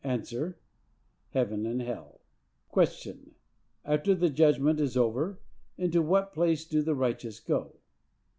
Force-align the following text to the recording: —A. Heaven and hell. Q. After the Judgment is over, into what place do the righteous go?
—A. 0.03 0.55
Heaven 1.29 1.67
and 1.67 1.79
hell. 1.79 2.21
Q. 2.73 3.35
After 3.85 4.15
the 4.15 4.31
Judgment 4.31 4.79
is 4.79 4.97
over, 4.97 5.39
into 5.77 6.01
what 6.01 6.33
place 6.33 6.65
do 6.65 6.81
the 6.81 6.95
righteous 6.95 7.39
go? 7.39 7.75